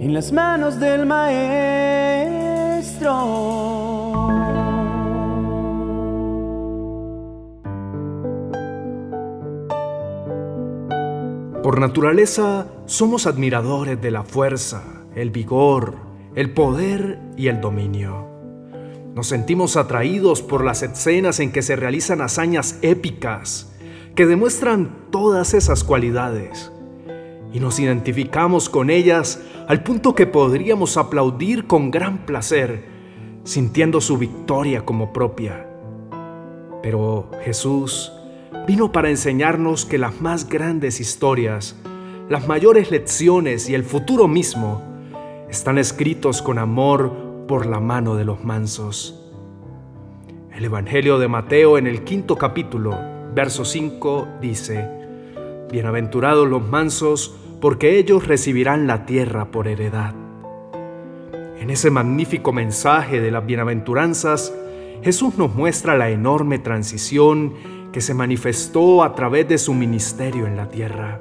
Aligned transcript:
en 0.00 0.14
las 0.14 0.30
manos 0.30 0.78
del 0.78 1.06
Maestro. 1.06 1.48
Por 11.62 11.80
naturaleza 11.80 12.68
somos 12.86 13.26
admiradores 13.26 14.00
de 14.00 14.12
la 14.12 14.22
fuerza, 14.22 14.84
el 15.16 15.30
vigor, 15.30 15.96
el 16.36 16.54
poder 16.54 17.18
y 17.36 17.48
el 17.48 17.60
dominio. 17.60 18.28
Nos 19.14 19.26
sentimos 19.26 19.76
atraídos 19.76 20.42
por 20.42 20.64
las 20.64 20.84
escenas 20.84 21.40
en 21.40 21.50
que 21.50 21.62
se 21.62 21.74
realizan 21.74 22.20
hazañas 22.20 22.78
épicas 22.82 23.72
que 24.14 24.26
demuestran 24.26 25.10
todas 25.10 25.54
esas 25.54 25.82
cualidades 25.82 26.70
y 27.52 27.60
nos 27.60 27.78
identificamos 27.78 28.68
con 28.68 28.90
ellas 28.90 29.42
al 29.66 29.82
punto 29.82 30.14
que 30.14 30.26
podríamos 30.26 30.96
aplaudir 30.96 31.66
con 31.66 31.90
gran 31.90 32.26
placer, 32.26 32.86
sintiendo 33.44 34.00
su 34.00 34.18
victoria 34.18 34.84
como 34.84 35.12
propia. 35.12 35.66
Pero 36.82 37.30
Jesús 37.42 38.12
vino 38.66 38.92
para 38.92 39.10
enseñarnos 39.10 39.84
que 39.84 39.98
las 39.98 40.20
más 40.20 40.48
grandes 40.48 41.00
historias, 41.00 41.76
las 42.28 42.46
mayores 42.46 42.90
lecciones 42.90 43.68
y 43.68 43.74
el 43.74 43.84
futuro 43.84 44.28
mismo 44.28 44.82
están 45.48 45.78
escritos 45.78 46.42
con 46.42 46.58
amor 46.58 47.46
por 47.48 47.64
la 47.64 47.80
mano 47.80 48.14
de 48.16 48.24
los 48.24 48.44
mansos. 48.44 49.24
El 50.52 50.64
Evangelio 50.64 51.18
de 51.18 51.28
Mateo 51.28 51.78
en 51.78 51.86
el 51.86 52.04
quinto 52.04 52.36
capítulo, 52.36 52.98
verso 53.34 53.64
5, 53.64 54.28
dice, 54.40 54.97
Bienaventurados 55.70 56.48
los 56.48 56.66
mansos, 56.66 57.36
porque 57.60 57.98
ellos 57.98 58.26
recibirán 58.26 58.86
la 58.86 59.04
tierra 59.04 59.50
por 59.50 59.68
heredad. 59.68 60.14
En 61.60 61.68
ese 61.68 61.90
magnífico 61.90 62.54
mensaje 62.54 63.20
de 63.20 63.30
las 63.30 63.44
bienaventuranzas, 63.44 64.54
Jesús 65.02 65.36
nos 65.36 65.54
muestra 65.54 65.98
la 65.98 66.08
enorme 66.08 66.58
transición 66.58 67.52
que 67.92 68.00
se 68.00 68.14
manifestó 68.14 69.02
a 69.02 69.14
través 69.14 69.46
de 69.46 69.58
su 69.58 69.74
ministerio 69.74 70.46
en 70.46 70.56
la 70.56 70.70
tierra. 70.70 71.20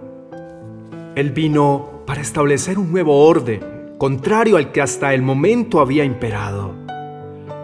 Él 1.16 1.32
vino 1.32 2.04
para 2.06 2.22
establecer 2.22 2.80
un 2.80 2.90
nuevo 2.90 3.28
orden, 3.28 3.60
contrario 3.98 4.56
al 4.56 4.72
que 4.72 4.82
hasta 4.82 5.14
el 5.14 5.24
momento 5.24 5.82
había 5.82 6.06
imperado. 6.06 6.74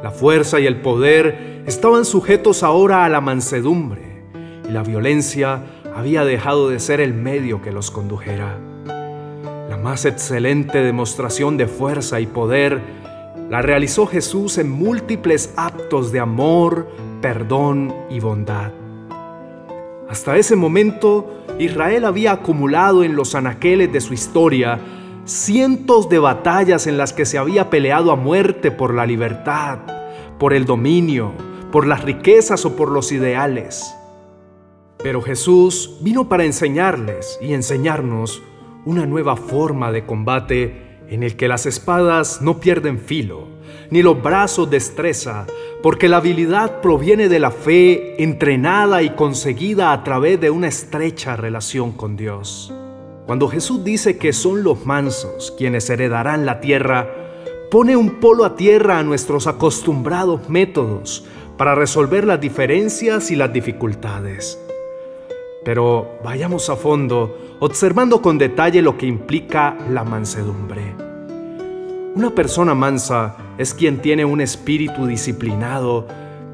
La 0.04 0.12
fuerza 0.12 0.60
y 0.60 0.66
el 0.66 0.82
poder 0.82 1.64
estaban 1.66 2.04
sujetos 2.04 2.62
ahora 2.62 3.06
a 3.06 3.10
la 3.10 3.22
mansedumbre, 3.22 4.26
y 4.68 4.72
la 4.72 4.84
violencia 4.84 5.64
había 5.96 6.26
dejado 6.26 6.70
de 6.70 6.80
ser 6.80 7.00
el 7.02 7.14
medio 7.14 7.62
que 7.62 7.72
los 7.72 7.92
condujera. 7.92 8.58
La 9.70 9.78
más 9.78 10.06
excelente 10.06 10.80
demostración 10.80 11.58
de 11.58 11.68
fuerza 11.68 12.20
y 12.20 12.26
poder 12.26 12.82
la 13.50 13.62
realizó 13.62 14.08
Jesús 14.08 14.58
en 14.58 14.70
múltiples 14.70 15.54
actos 15.56 16.12
de 16.12 16.20
amor, 16.20 16.88
perdón 17.22 17.94
y 18.10 18.20
bondad. 18.20 18.72
Hasta 20.10 20.38
ese 20.38 20.56
momento, 20.56 21.46
Israel 21.60 22.06
había 22.06 22.34
acumulado 22.34 23.04
en 23.04 23.16
los 23.16 23.36
anaqueles 23.36 23.92
de 23.92 24.02
su 24.02 24.14
historia 24.14 24.80
cientos 25.26 26.10
de 26.10 26.20
batallas 26.20 26.88
en 26.88 26.98
las 26.98 27.14
que 27.14 27.26
se 27.26 27.38
había 27.38 27.70
peleado 27.70 28.12
a 28.12 28.16
muerte 28.16 28.72
por 28.72 28.94
la 28.94 29.06
libertad, 29.06 29.80
por 30.38 30.54
el 30.54 30.66
dominio, 30.66 31.32
por 31.72 31.88
las 31.88 32.04
riquezas 32.04 32.66
o 32.66 32.76
por 32.76 32.90
los 32.90 33.12
ideales. 33.12 33.96
Pero 34.98 35.22
Jesús 35.22 35.98
vino 36.02 36.30
para 36.30 36.46
enseñarles 36.46 37.38
y 37.42 37.54
enseñarnos 37.54 38.42
una 38.86 39.06
nueva 39.06 39.36
forma 39.36 39.92
de 39.92 40.06
combate 40.06 40.84
en 41.10 41.24
el 41.24 41.36
que 41.36 41.48
las 41.48 41.66
espadas 41.66 42.42
no 42.42 42.60
pierden 42.60 43.00
filo, 43.00 43.48
ni 43.90 44.02
los 44.02 44.22
brazos 44.22 44.70
destreza, 44.70 45.46
porque 45.82 46.10
la 46.10 46.18
habilidad 46.18 46.82
proviene 46.82 47.30
de 47.30 47.40
la 47.40 47.52
fe 47.52 48.22
entrenada 48.24 49.04
y 49.04 49.12
conseguida 49.12 49.92
a 49.92 50.04
través 50.04 50.40
de 50.40 50.50
una 50.50 50.68
estrecha 50.68 51.36
relación 51.36 51.92
con 51.92 52.16
Dios. 52.16 52.74
Cuando 53.26 53.48
Jesús 53.48 53.84
dice 53.84 54.18
que 54.18 54.34
son 54.34 54.64
los 54.64 54.86
mansos 54.86 55.54
quienes 55.58 55.90
heredarán 55.90 56.46
la 56.46 56.60
tierra, 56.60 57.10
pone 57.70 57.96
un 57.96 58.20
polo 58.20 58.46
a 58.46 58.56
tierra 58.56 59.00
a 59.00 59.04
nuestros 59.04 59.48
acostumbrados 59.48 60.50
métodos 60.50 61.26
para 61.58 61.76
resolver 61.76 62.26
las 62.26 62.42
diferencias 62.42 63.32
y 63.32 63.36
las 63.36 63.52
dificultades. 63.54 64.63
Pero 65.64 66.20
vayamos 66.24 66.70
a 66.70 66.76
fondo, 66.76 67.58
observando 67.60 68.22
con 68.22 68.38
detalle 68.38 68.82
lo 68.82 68.98
que 68.98 69.06
implica 69.06 69.78
la 69.90 70.04
mansedumbre. 70.04 70.96
Una 72.16 72.30
persona 72.30 72.76
mansa 72.76 73.36
es 73.58 73.74
quien 73.74 74.00
tiene 74.00 74.26
un 74.26 74.42
espíritu 74.42 75.08
disciplinado 75.08 76.08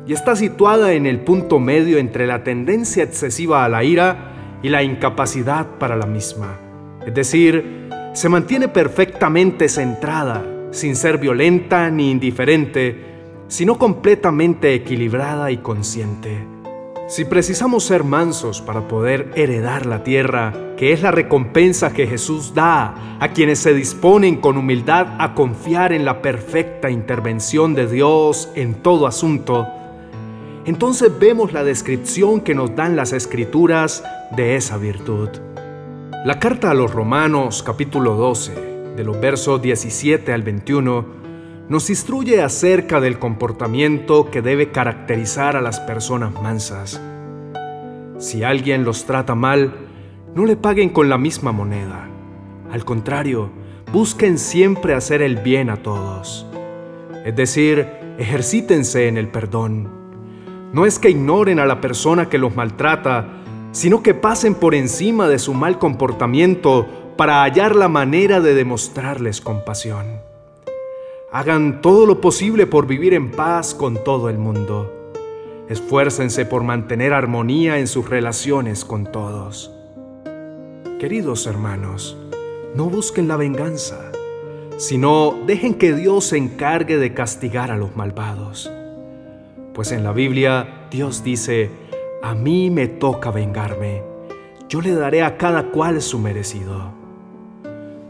y 0.07 0.13
está 0.13 0.35
situada 0.35 0.93
en 0.93 1.05
el 1.05 1.19
punto 1.19 1.59
medio 1.59 1.97
entre 1.97 2.27
la 2.27 2.43
tendencia 2.43 3.03
excesiva 3.03 3.65
a 3.65 3.69
la 3.69 3.83
ira 3.83 4.59
y 4.63 4.69
la 4.69 4.83
incapacidad 4.83 5.65
para 5.77 5.95
la 5.95 6.05
misma. 6.05 6.57
Es 7.05 7.13
decir, 7.13 7.89
se 8.13 8.29
mantiene 8.29 8.67
perfectamente 8.67 9.69
centrada, 9.69 10.43
sin 10.71 10.95
ser 10.95 11.17
violenta 11.17 11.89
ni 11.89 12.11
indiferente, 12.11 13.05
sino 13.47 13.77
completamente 13.77 14.73
equilibrada 14.73 15.51
y 15.51 15.57
consciente. 15.57 16.58
Si 17.09 17.25
precisamos 17.25 17.85
ser 17.85 18.03
mansos 18.03 18.61
para 18.61 18.87
poder 18.87 19.31
heredar 19.33 19.87
la 19.87 20.03
tierra, 20.03 20.53
que 20.77 20.93
es 20.93 21.01
la 21.01 21.09
recompensa 21.09 21.91
que 21.91 22.05
Jesús 22.05 22.53
da 22.53 23.17
a 23.19 23.29
quienes 23.33 23.57
se 23.57 23.73
disponen 23.73 24.35
con 24.35 24.57
humildad 24.57 25.15
a 25.17 25.33
confiar 25.33 25.91
en 25.91 26.05
la 26.05 26.21
perfecta 26.21 26.91
intervención 26.91 27.73
de 27.73 27.87
Dios 27.87 28.51
en 28.53 28.75
todo 28.75 29.07
asunto, 29.07 29.67
entonces 30.65 31.09
vemos 31.17 31.51
la 31.51 31.63
descripción 31.63 32.41
que 32.41 32.53
nos 32.53 32.75
dan 32.75 32.95
las 32.95 33.11
escrituras 33.11 34.03
de 34.37 34.55
esa 34.55 34.77
virtud. 34.77 35.29
La 36.25 36.37
carta 36.37 36.69
a 36.69 36.75
los 36.75 36.93
Romanos 36.93 37.63
capítulo 37.63 38.13
12, 38.13 38.93
de 38.95 39.03
los 39.03 39.19
versos 39.19 39.59
17 39.59 40.31
al 40.31 40.43
21, 40.43 41.05
nos 41.69 41.91
instruye 41.91 42.41
acerca 42.41 42.99
del 42.99 43.19
comportamiento 43.19 44.31
que 44.31 44.41
debe 44.41 44.71
caracterizar 44.71 45.55
a 45.55 45.61
las 45.61 45.79
personas 45.79 46.33
mansas. 46.41 46.99
Si 48.17 48.43
alguien 48.43 48.83
los 48.83 49.05
trata 49.05 49.35
mal, 49.35 49.75
no 50.33 50.45
le 50.45 50.55
paguen 50.55 50.89
con 50.89 51.09
la 51.09 51.19
misma 51.19 51.51
moneda. 51.51 52.09
Al 52.71 52.83
contrario, 52.85 53.51
busquen 53.93 54.39
siempre 54.39 54.95
hacer 54.95 55.21
el 55.21 55.37
bien 55.37 55.69
a 55.69 55.77
todos. 55.83 56.47
Es 57.23 57.35
decir, 57.35 57.87
ejercítense 58.17 59.07
en 59.07 59.17
el 59.17 59.27
perdón. 59.27 59.89
No 60.73 60.87
es 60.87 60.97
que 60.97 61.11
ignoren 61.11 61.59
a 61.59 61.67
la 61.67 61.81
persona 61.81 62.29
que 62.29 62.39
los 62.39 62.55
maltrata, 62.55 63.43
sino 63.73 64.01
que 64.01 64.15
pasen 64.15 64.55
por 64.55 64.73
encima 64.73 65.27
de 65.27 65.37
su 65.37 65.53
mal 65.53 65.77
comportamiento 65.77 66.87
para 67.15 67.43
hallar 67.43 67.75
la 67.75 67.89
manera 67.89 68.39
de 68.39 68.55
demostrarles 68.55 69.39
compasión. 69.39 70.28
Hagan 71.31 71.81
todo 71.81 72.07
lo 72.07 72.21
posible 72.21 72.65
por 72.65 72.87
vivir 72.87 73.13
en 73.13 73.29
paz 73.29 73.75
con 73.75 74.03
todo 74.03 74.29
el 74.29 74.39
mundo. 74.39 75.13
Esfuércense 75.69 76.43
por 76.43 76.63
mantener 76.63 77.13
armonía 77.13 77.77
en 77.77 77.85
sus 77.85 78.09
relaciones 78.09 78.83
con 78.83 79.05
todos. 79.05 79.71
Queridos 80.99 81.45
hermanos, 81.45 82.17
no 82.73 82.85
busquen 82.85 83.27
la 83.27 83.37
venganza, 83.37 84.11
sino 84.77 85.37
dejen 85.45 85.75
que 85.75 85.93
Dios 85.93 86.25
se 86.25 86.37
encargue 86.37 86.97
de 86.97 87.13
castigar 87.13 87.69
a 87.69 87.77
los 87.77 87.95
malvados. 87.95 88.71
Pues 89.75 89.91
en 89.91 90.03
la 90.03 90.13
Biblia 90.13 90.87
Dios 90.89 91.23
dice, 91.23 91.69
a 92.23 92.33
mí 92.33 92.71
me 92.71 92.87
toca 92.87 93.29
vengarme, 93.29 94.01
yo 94.67 94.81
le 94.81 94.95
daré 94.95 95.21
a 95.21 95.37
cada 95.37 95.69
cual 95.69 96.01
su 96.01 96.17
merecido. 96.17 96.98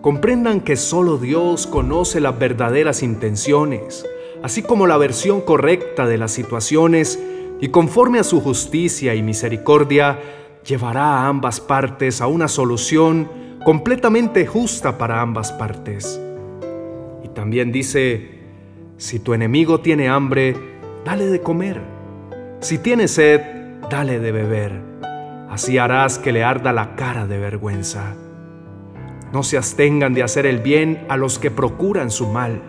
Comprendan 0.01 0.61
que 0.61 0.77
solo 0.77 1.17
Dios 1.17 1.67
conoce 1.67 2.21
las 2.21 2.39
verdaderas 2.39 3.03
intenciones, 3.03 4.05
así 4.41 4.61
como 4.61 4.87
la 4.87 4.95
versión 4.95 5.41
correcta 5.41 6.07
de 6.07 6.17
las 6.17 6.31
situaciones, 6.31 7.21
y 7.59 7.67
conforme 7.67 8.19
a 8.19 8.23
su 8.23 8.39
justicia 8.39 9.13
y 9.13 9.21
misericordia, 9.21 10.17
llevará 10.65 11.17
a 11.17 11.27
ambas 11.27 11.59
partes 11.59 12.21
a 12.21 12.27
una 12.27 12.47
solución 12.47 13.29
completamente 13.65 14.45
justa 14.45 14.97
para 14.97 15.19
ambas 15.19 15.51
partes. 15.51 16.21
Y 17.25 17.27
también 17.29 17.73
dice, 17.73 18.39
si 18.95 19.19
tu 19.19 19.33
enemigo 19.33 19.81
tiene 19.81 20.07
hambre, 20.07 20.55
dale 21.03 21.25
de 21.25 21.41
comer. 21.41 21.81
Si 22.61 22.77
tiene 22.77 23.09
sed, 23.09 23.41
dale 23.89 24.19
de 24.19 24.31
beber. 24.31 24.81
Así 25.49 25.77
harás 25.77 26.17
que 26.17 26.31
le 26.31 26.45
arda 26.45 26.71
la 26.71 26.95
cara 26.95 27.27
de 27.27 27.37
vergüenza. 27.37 28.15
No 29.31 29.43
se 29.43 29.57
abstengan 29.57 30.13
de 30.13 30.23
hacer 30.23 30.45
el 30.45 30.59
bien 30.59 31.05
a 31.09 31.17
los 31.17 31.39
que 31.39 31.51
procuran 31.51 32.11
su 32.11 32.27
mal. 32.27 32.61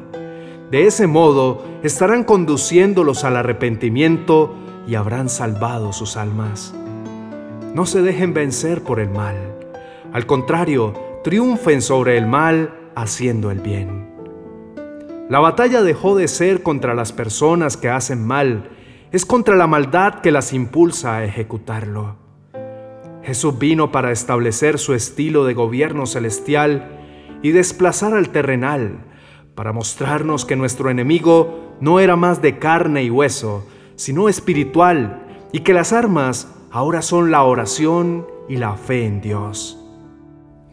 De 0.70 0.86
ese 0.86 1.06
modo 1.06 1.64
estarán 1.82 2.24
conduciéndolos 2.24 3.24
al 3.24 3.36
arrepentimiento 3.36 4.54
y 4.86 4.94
habrán 4.94 5.28
salvado 5.28 5.92
sus 5.92 6.16
almas. 6.16 6.74
No 7.74 7.86
se 7.86 8.02
dejen 8.02 8.34
vencer 8.34 8.82
por 8.82 9.00
el 9.00 9.10
mal. 9.10 9.36
Al 10.12 10.26
contrario, 10.26 10.94
triunfen 11.22 11.82
sobre 11.82 12.18
el 12.18 12.26
mal 12.26 12.74
haciendo 12.94 13.50
el 13.50 13.60
bien. 13.60 14.10
La 15.28 15.38
batalla 15.38 15.82
dejó 15.82 16.16
de 16.16 16.26
ser 16.26 16.62
contra 16.62 16.94
las 16.94 17.12
personas 17.12 17.76
que 17.76 17.88
hacen 17.88 18.26
mal, 18.26 18.68
es 19.12 19.24
contra 19.24 19.56
la 19.56 19.68
maldad 19.68 20.20
que 20.20 20.32
las 20.32 20.52
impulsa 20.52 21.16
a 21.16 21.24
ejecutarlo. 21.24 22.19
Jesús 23.30 23.60
vino 23.60 23.92
para 23.92 24.10
establecer 24.10 24.80
su 24.80 24.92
estilo 24.92 25.44
de 25.44 25.54
gobierno 25.54 26.06
celestial 26.06 26.98
y 27.42 27.52
desplazar 27.52 28.12
al 28.12 28.30
terrenal, 28.30 29.04
para 29.54 29.72
mostrarnos 29.72 30.44
que 30.44 30.56
nuestro 30.56 30.90
enemigo 30.90 31.76
no 31.80 32.00
era 32.00 32.16
más 32.16 32.42
de 32.42 32.58
carne 32.58 33.04
y 33.04 33.10
hueso, 33.10 33.68
sino 33.94 34.28
espiritual, 34.28 35.28
y 35.52 35.60
que 35.60 35.72
las 35.72 35.92
armas 35.92 36.52
ahora 36.72 37.02
son 37.02 37.30
la 37.30 37.44
oración 37.44 38.26
y 38.48 38.56
la 38.56 38.74
fe 38.74 39.06
en 39.06 39.20
Dios. 39.20 39.78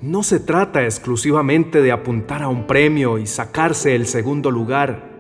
No 0.01 0.23
se 0.23 0.39
trata 0.39 0.83
exclusivamente 0.83 1.83
de 1.83 1.91
apuntar 1.91 2.41
a 2.41 2.47
un 2.47 2.65
premio 2.65 3.19
y 3.19 3.27
sacarse 3.27 3.93
el 3.93 4.07
segundo 4.07 4.49
lugar, 4.49 5.11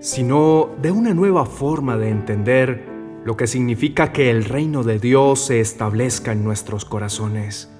sino 0.00 0.70
de 0.80 0.90
una 0.90 1.12
nueva 1.12 1.44
forma 1.44 1.98
de 1.98 2.08
entender 2.08 2.87
lo 3.28 3.36
que 3.36 3.46
significa 3.46 4.10
que 4.10 4.30
el 4.30 4.46
reino 4.46 4.84
de 4.84 4.98
Dios 4.98 5.38
se 5.38 5.60
establezca 5.60 6.32
en 6.32 6.44
nuestros 6.44 6.86
corazones. 6.86 7.70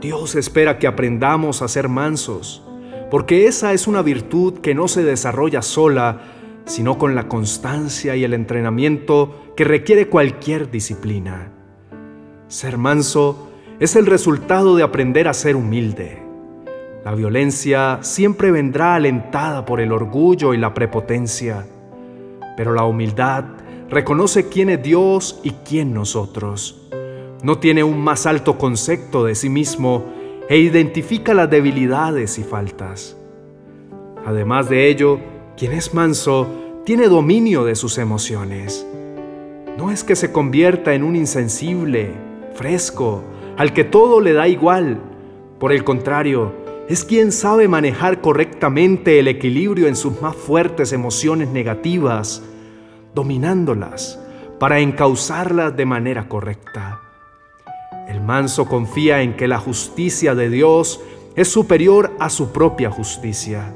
Dios 0.00 0.34
espera 0.34 0.78
que 0.78 0.86
aprendamos 0.86 1.60
a 1.60 1.68
ser 1.68 1.90
mansos, 1.90 2.66
porque 3.10 3.46
esa 3.48 3.74
es 3.74 3.86
una 3.86 4.00
virtud 4.00 4.60
que 4.60 4.74
no 4.74 4.88
se 4.88 5.04
desarrolla 5.04 5.60
sola, 5.60 6.22
sino 6.64 6.96
con 6.96 7.14
la 7.14 7.28
constancia 7.28 8.16
y 8.16 8.24
el 8.24 8.32
entrenamiento 8.32 9.52
que 9.54 9.64
requiere 9.64 10.08
cualquier 10.08 10.70
disciplina. 10.70 11.52
Ser 12.46 12.78
manso 12.78 13.50
es 13.78 13.94
el 13.94 14.06
resultado 14.06 14.74
de 14.74 14.84
aprender 14.84 15.28
a 15.28 15.34
ser 15.34 15.54
humilde. 15.54 16.22
La 17.04 17.14
violencia 17.14 17.98
siempre 18.00 18.52
vendrá 18.52 18.94
alentada 18.94 19.66
por 19.66 19.82
el 19.82 19.92
orgullo 19.92 20.54
y 20.54 20.56
la 20.56 20.72
prepotencia, 20.72 21.66
pero 22.56 22.72
la 22.72 22.84
humildad 22.84 23.44
reconoce 23.88 24.48
quién 24.48 24.70
es 24.70 24.82
Dios 24.82 25.40
y 25.42 25.50
quién 25.64 25.94
nosotros 25.94 26.88
no 27.42 27.58
tiene 27.58 27.84
un 27.84 28.00
más 28.00 28.26
alto 28.26 28.58
concepto 28.58 29.24
de 29.24 29.34
sí 29.34 29.48
mismo 29.48 30.06
e 30.48 30.58
identifica 30.58 31.34
las 31.34 31.50
debilidades 31.50 32.38
y 32.38 32.44
faltas. 32.44 33.16
Además 34.24 34.68
de 34.68 34.88
ello, 34.88 35.20
quien 35.56 35.72
es 35.72 35.94
manso 35.94 36.48
tiene 36.84 37.08
dominio 37.08 37.64
de 37.64 37.76
sus 37.76 37.98
emociones. 37.98 38.86
No 39.76 39.90
es 39.90 40.02
que 40.02 40.16
se 40.16 40.32
convierta 40.32 40.94
en 40.94 41.04
un 41.04 41.14
insensible, 41.14 42.10
fresco, 42.54 43.22
al 43.56 43.72
que 43.72 43.84
todo 43.84 44.20
le 44.20 44.32
da 44.32 44.48
igual. 44.48 45.00
Por 45.60 45.72
el 45.72 45.84
contrario, 45.84 46.52
es 46.88 47.04
quien 47.04 47.30
sabe 47.30 47.68
manejar 47.68 48.20
correctamente 48.20 49.18
el 49.20 49.28
equilibrio 49.28 49.86
en 49.86 49.96
sus 49.96 50.20
más 50.20 50.34
fuertes 50.34 50.92
emociones 50.92 51.48
negativas, 51.48 52.42
dominándolas 53.18 54.16
para 54.60 54.78
encauzarlas 54.78 55.76
de 55.76 55.84
manera 55.84 56.28
correcta. 56.28 57.00
El 58.06 58.20
manso 58.20 58.66
confía 58.66 59.22
en 59.22 59.34
que 59.34 59.48
la 59.48 59.58
justicia 59.58 60.36
de 60.36 60.48
Dios 60.48 61.00
es 61.34 61.48
superior 61.48 62.12
a 62.20 62.30
su 62.30 62.52
propia 62.52 62.92
justicia. 62.92 63.74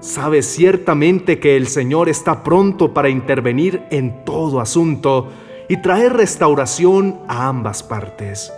Sabe 0.00 0.42
ciertamente 0.42 1.38
que 1.38 1.56
el 1.56 1.68
Señor 1.68 2.08
está 2.08 2.42
pronto 2.42 2.92
para 2.92 3.08
intervenir 3.08 3.84
en 3.92 4.24
todo 4.24 4.60
asunto 4.60 5.28
y 5.68 5.76
traer 5.76 6.14
restauración 6.14 7.20
a 7.28 7.46
ambas 7.46 7.84
partes, 7.84 8.52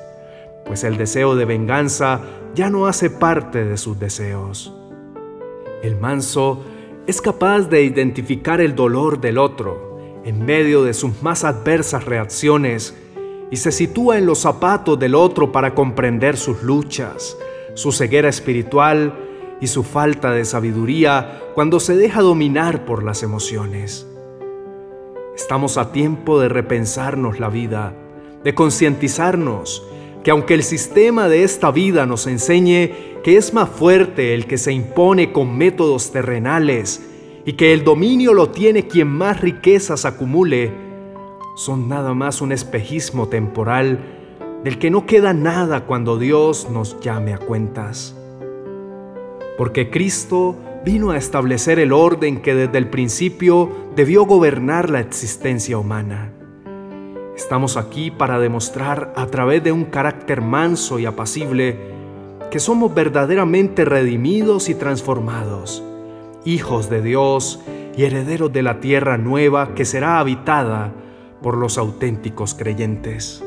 pues 0.65 0.85
el 0.85 0.97
deseo 0.97 1.37
de 1.37 1.45
venganza 1.45 2.23
ya 2.55 2.71
no 2.71 2.87
hace 2.87 3.11
parte 3.11 3.67
de 3.67 3.77
sus 3.77 4.01
deseos. 4.01 4.73
El 5.83 6.01
manso 6.01 6.65
es 7.07 7.21
capaz 7.21 7.69
de 7.69 7.83
identificar 7.83 8.61
el 8.61 8.77
dolor 8.77 9.21
del 9.21 9.39
otro 9.39 9.99
en 10.25 10.45
medio 10.45 10.85
de 10.85 10.95
sus 10.95 11.21
más 11.21 11.43
adversas 11.43 12.05
reacciones 12.05 12.95
y 13.51 13.57
se 13.57 13.73
sitúa 13.73 14.19
en 14.19 14.27
los 14.27 14.39
zapatos 14.39 14.99
del 14.99 15.17
otro 15.17 15.51
para 15.51 15.75
comprender 15.75 16.37
sus 16.37 16.63
luchas, 16.63 17.37
su 17.75 17.91
ceguera 17.91 18.29
espiritual 18.29 19.15
y 19.61 19.67
su 19.67 19.83
falta 19.83 20.31
de 20.31 20.45
sabiduría 20.45 21.41
cuando 21.55 21.81
se 21.81 21.97
deja 21.97 22.21
dominar 22.21 22.85
por 22.85 23.03
las 23.03 23.25
emociones. 23.25 24.07
Estamos 25.35 25.79
a 25.79 25.91
tiempo 25.91 26.39
de 26.39 26.49
repensarnos 26.49 27.41
la 27.41 27.49
vida, 27.49 27.95
de 28.45 28.55
concientizarnos 28.55 29.85
que 30.25 30.31
aunque 30.31 30.55
el 30.55 30.63
sistema 30.63 31.29
de 31.29 31.43
esta 31.43 31.71
vida 31.71 32.07
nos 32.07 32.27
enseñe 32.27 33.21
que 33.25 33.37
es 33.37 33.53
más 33.53 33.69
fuerte 33.69 34.35
el 34.35 34.47
que 34.47 34.59
se 34.59 34.73
impone 34.73 35.33
con 35.33 35.57
métodos 35.57 36.13
terrenales 36.13 37.05
y 37.45 37.55
que 37.55 37.73
el 37.73 37.85
dominio 37.85 38.35
lo 38.35 38.51
tiene 38.51 38.87
quien 38.87 39.09
más 39.09 39.41
riquezas 39.41 40.05
acumule, 40.05 40.73
son 41.57 41.89
nada 41.89 42.15
más 42.15 42.41
un 42.41 42.53
espejismo 42.53 43.29
temporal 43.29 43.99
del 44.65 44.79
que 44.79 44.91
no 44.91 45.07
queda 45.07 45.33
nada 45.33 45.87
cuando 45.87 46.19
Dios 46.19 46.69
nos 46.71 47.01
llame 47.01 47.35
a 47.35 47.39
cuentas. 47.39 48.17
Porque 49.59 49.91
Cristo 49.91 50.57
vino 50.85 51.11
a 51.11 51.19
establecer 51.19 51.79
el 51.79 51.93
orden 51.93 52.41
que 52.43 52.55
desde 52.55 52.79
el 52.79 52.89
principio 52.89 53.71
debió 53.97 54.25
gobernar 54.25 54.89
la 54.89 55.01
existencia 55.01 55.79
humana. 55.79 56.33
Estamos 57.37 57.79
aquí 57.79 58.11
para 58.11 58.39
demostrar 58.39 59.13
a 59.17 59.27
través 59.27 59.65
de 59.65 59.73
un 59.73 59.87
carácter 59.87 60.43
manso 60.43 60.99
y 60.99 61.07
apacible 61.07 61.79
que 62.51 62.61
somos 62.61 62.95
verdaderamente 62.95 63.87
redimidos 63.87 64.69
y 64.69 64.75
transformados, 64.75 65.83
hijos 66.45 66.91
de 66.91 67.01
Dios 67.01 67.61
y 67.97 68.05
herederos 68.05 68.53
de 68.53 68.63
la 68.63 68.81
tierra 68.81 69.17
nueva 69.17 69.75
que 69.75 69.87
será 69.87 70.19
habitada 70.19 70.93
por 71.41 71.57
los 71.57 71.79
auténticos 71.79 72.55
creyentes. 72.55 73.43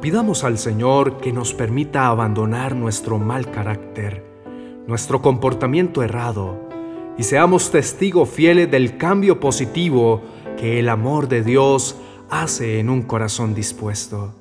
Pidamos 0.00 0.42
al 0.42 0.56
Señor 0.56 1.18
que 1.18 1.32
nos 1.32 1.52
permita 1.52 2.06
abandonar 2.06 2.74
nuestro 2.74 3.18
mal 3.18 3.50
carácter, 3.50 4.24
nuestro 4.86 5.20
comportamiento 5.20 6.02
errado, 6.02 6.68
y 7.18 7.24
seamos 7.24 7.70
testigos 7.70 8.30
fieles 8.30 8.70
del 8.70 8.96
cambio 8.96 9.38
positivo 9.38 10.22
que 10.56 10.80
el 10.80 10.88
amor 10.88 11.28
de 11.28 11.42
Dios 11.42 11.96
hace 12.32 12.80
en 12.80 12.88
un 12.88 13.02
corazón 13.02 13.54
dispuesto. 13.54 14.34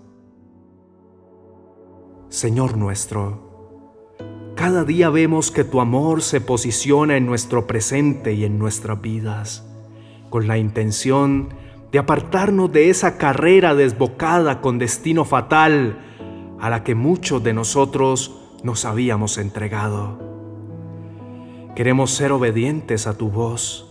Señor 2.30 2.78
nuestro, 2.78 4.16
cada 4.56 4.86
día 4.86 5.10
vemos 5.10 5.52
que 5.52 5.66
tu 5.66 5.82
amor 5.82 6.22
se 6.22 6.40
posiciona 6.40 7.18
en 7.18 7.26
nuestro 7.26 7.68
presente 7.68 8.32
y 8.32 8.46
en 8.46 8.58
nuestras 8.58 9.02
vidas, 9.02 9.68
con 10.30 10.48
la 10.48 10.58
intención 10.58 11.50
de 11.92 12.00
apartarnos 12.00 12.72
de 12.72 12.90
esa 12.90 13.18
carrera 13.18 13.76
desbocada 13.76 14.62
con 14.62 14.80
destino 14.80 15.26
fatal 15.26 16.00
a 16.62 16.70
la 16.70 16.86
que 16.86 16.96
muchos 16.96 17.44
de 17.44 17.54
nosotros 17.54 18.40
nos 18.64 18.86
habíamos 18.86 19.38
entregado. 19.38 20.18
Queremos 21.76 22.12
ser 22.12 22.32
obedientes 22.32 23.06
a 23.06 23.18
tu 23.18 23.30
voz. 23.30 23.91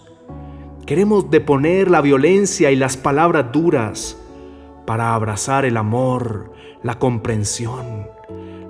Queremos 0.90 1.30
deponer 1.30 1.88
la 1.88 2.00
violencia 2.00 2.72
y 2.72 2.74
las 2.74 2.96
palabras 2.96 3.52
duras 3.52 4.18
para 4.88 5.14
abrazar 5.14 5.64
el 5.64 5.76
amor, 5.76 6.52
la 6.82 6.98
comprensión, 6.98 8.08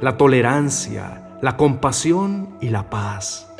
la 0.02 0.18
tolerancia, 0.18 1.38
la 1.40 1.56
compasión 1.56 2.58
y 2.60 2.68
la 2.68 2.90
paz, 2.90 3.50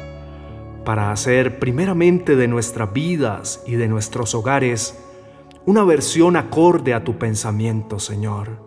para 0.85 1.11
hacer 1.11 1.59
primeramente 1.59 2.37
de 2.37 2.49
nuestras 2.49 2.93
vidas 2.93 3.62
y 3.67 3.76
de 3.76 3.88
nuestros 3.88 4.35
hogares 4.35 5.02
una 5.64 5.83
versión 5.83 6.37
acorde 6.37 6.93
a 6.93 7.02
tu 7.02 7.17
pensamiento, 7.17 7.99
Señor. 7.99 8.62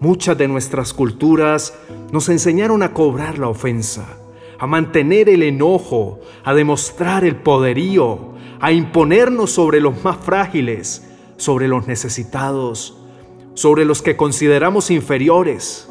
Muchas 0.00 0.36
de 0.36 0.48
nuestras 0.48 0.92
culturas 0.92 1.78
nos 2.10 2.28
enseñaron 2.28 2.82
a 2.82 2.92
cobrar 2.92 3.38
la 3.38 3.46
ofensa, 3.46 4.06
a 4.58 4.66
mantener 4.66 5.28
el 5.28 5.44
enojo, 5.44 6.18
a 6.42 6.52
demostrar 6.52 7.24
el 7.24 7.36
poderío, 7.36 8.39
a 8.60 8.72
imponernos 8.72 9.50
sobre 9.50 9.80
los 9.80 10.04
más 10.04 10.18
frágiles, 10.18 11.08
sobre 11.36 11.66
los 11.66 11.86
necesitados, 11.86 12.98
sobre 13.54 13.84
los 13.84 14.02
que 14.02 14.16
consideramos 14.16 14.90
inferiores. 14.90 15.88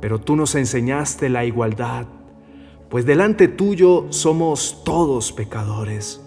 Pero 0.00 0.18
tú 0.18 0.34
nos 0.34 0.54
enseñaste 0.56 1.28
la 1.28 1.44
igualdad, 1.44 2.06
pues 2.88 3.06
delante 3.06 3.46
tuyo 3.46 4.06
somos 4.10 4.82
todos 4.84 5.30
pecadores. 5.32 6.20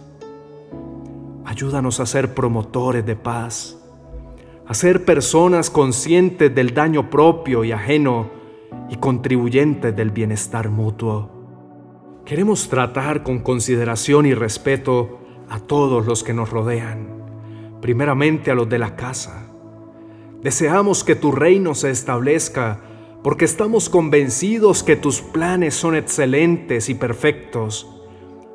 Ayúdanos 1.43 1.99
a 1.99 2.05
ser 2.05 2.33
promotores 2.33 3.05
de 3.05 3.17
paz, 3.17 3.77
a 4.65 4.73
ser 4.73 5.03
personas 5.03 5.69
conscientes 5.69 6.55
del 6.55 6.73
daño 6.73 7.09
propio 7.09 7.65
y 7.65 7.73
ajeno 7.73 8.29
y 8.89 8.95
contribuyentes 8.95 9.93
del 9.93 10.11
bienestar 10.11 10.69
mutuo. 10.69 11.29
Queremos 12.23 12.69
tratar 12.69 13.23
con 13.23 13.39
consideración 13.39 14.25
y 14.25 14.33
respeto 14.33 15.19
a 15.53 15.59
todos 15.59 16.07
los 16.07 16.23
que 16.23 16.33
nos 16.33 16.49
rodean, 16.49 17.77
primeramente 17.79 18.49
a 18.49 18.55
los 18.55 18.67
de 18.67 18.79
la 18.79 18.95
casa. 18.95 19.51
Deseamos 20.41 21.03
que 21.03 21.13
tu 21.13 21.31
reino 21.31 21.75
se 21.75 21.91
establezca 21.91 22.79
porque 23.21 23.45
estamos 23.45 23.87
convencidos 23.87 24.81
que 24.81 24.95
tus 24.95 25.21
planes 25.21 25.75
son 25.75 25.95
excelentes 25.95 26.89
y 26.89 26.95
perfectos 26.95 27.87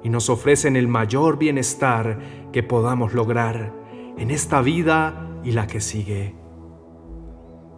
y 0.03 0.09
nos 0.09 0.29
ofrecen 0.29 0.75
el 0.75 0.89
mayor 0.89 1.39
bienestar 1.39 2.19
que 2.53 2.65
podamos 2.65 3.15
lograr 3.15 3.73
en 4.17 4.33
esta 4.33 4.61
vida 4.61 5.41
y 5.45 5.53
la 5.53 5.69
que 5.69 5.81
sigue. 5.81 6.35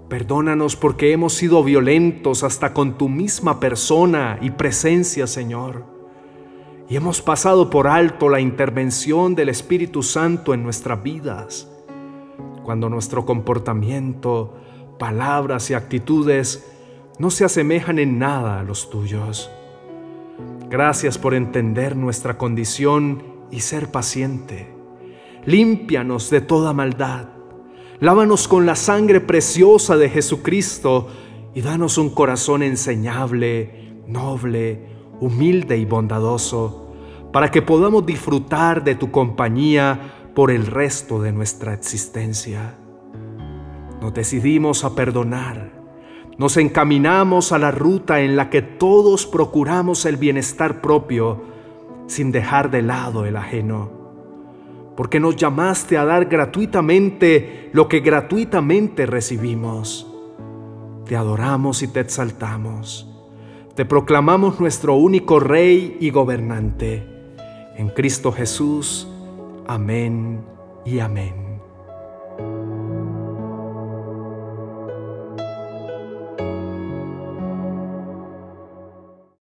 Perdónanos 0.09 0.77
porque 0.77 1.13
hemos 1.13 1.35
sido 1.35 1.63
violentos 1.63 2.43
hasta 2.43 2.73
con 2.73 2.97
tu 2.97 3.11
misma 3.11 3.61
persona 3.61 4.39
y 4.41 4.53
presencia, 4.53 5.27
Señor. 5.27 6.00
Y 6.91 6.97
hemos 6.97 7.23
pasado 7.23 7.71
por 7.71 7.87
alto 7.87 8.29
la 8.29 8.41
intervención 8.41 9.35
del 9.35 9.49
Espíritu 9.49 10.03
Santo 10.03 10.53
en 10.53 10.63
nuestras 10.63 11.03
vidas. 11.03 11.71
Cuando 12.65 12.91
nuestro 12.91 13.25
comportamiento, 13.25 14.57
palabras 14.99 15.71
y 15.71 15.75
actitudes 15.75 16.69
no 17.19 17.31
se 17.31 17.47
asemejan 17.47 17.99
en 17.99 18.19
nada 18.19 18.61
a 18.61 18.65
los 18.65 18.91
tuyos. 18.91 19.51
Gracias 20.69 21.17
por 21.17 21.33
entender 21.33 21.97
nuestra 21.97 22.37
condición 22.37 23.23
y 23.51 23.61
ser 23.61 23.91
paciente. 23.91 24.75
Límpianos 25.47 26.29
de 26.29 26.43
toda 26.43 26.75
maldad 26.75 27.41
Lávanos 28.01 28.49
con 28.49 28.65
la 28.65 28.77
sangre 28.77 29.21
preciosa 29.21 29.99
de 29.99 30.09
Jesucristo 30.09 31.09
y 31.55 31.61
danos 31.61 31.99
un 31.99 32.09
corazón 32.09 32.63
enseñable, 32.63 33.93
noble, 34.07 34.90
humilde 35.21 35.77
y 35.79 35.85
bondadoso, 35.85 36.89
para 37.33 37.51
que 37.51 37.63
podamos 37.63 38.05
disfrutar 38.07 38.83
de 38.83 38.95
tu 38.95 39.11
compañía 39.11 40.15
por 40.35 40.51
el 40.51 40.67
resto 40.67 41.21
de 41.21 41.33
nuestra 41.33 41.75
existencia. 41.75 42.75
Nos 44.01 44.15
decidimos 44.15 44.85
a 44.85 44.95
perdonar, 44.95 45.73
nos 46.39 46.57
encaminamos 46.57 47.53
a 47.53 47.59
la 47.59 47.71
ruta 47.71 48.21
en 48.21 48.37
la 48.37 48.51
que 48.51 48.63
todos 48.63 49.27
procuramos 49.27 50.07
el 50.07 50.17
bienestar 50.17 50.81
propio 50.81 51.43
sin 52.07 52.33
dejar 52.33 52.71
de 52.71 52.83
lado 52.83 53.27
el 53.27 53.37
ajeno 53.37 54.01
porque 55.01 55.19
nos 55.19 55.35
llamaste 55.35 55.97
a 55.97 56.05
dar 56.05 56.27
gratuitamente 56.27 57.71
lo 57.73 57.89
que 57.89 58.01
gratuitamente 58.01 59.07
recibimos. 59.07 60.07
Te 61.07 61.17
adoramos 61.17 61.83
y 61.83 61.89
te 61.89 62.01
exaltamos. 62.01 63.10
Te 63.81 63.87
proclamamos 63.87 64.61
nuestro 64.61 64.95
único 64.97 65.41
Rey 65.41 65.97
y 66.01 66.11
gobernante. 66.11 67.03
En 67.79 67.89
Cristo 67.89 68.31
Jesús. 68.31 69.09
Amén 69.67 70.45
y 70.85 70.99
amén. 70.99 71.50